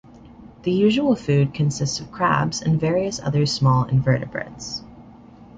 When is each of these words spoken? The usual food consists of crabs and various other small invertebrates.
The 0.63 0.71
usual 0.71 1.15
food 1.15 1.53
consists 1.53 1.99
of 1.99 2.11
crabs 2.11 2.59
and 2.59 2.79
various 2.81 3.19
other 3.19 3.45
small 3.45 3.83
invertebrates. 3.85 4.81